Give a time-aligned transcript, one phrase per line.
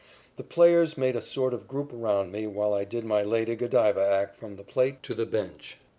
[0.37, 4.03] The players made a sort of group around me while I did my Lady Godiva
[4.03, 5.77] act from the plate to the bench.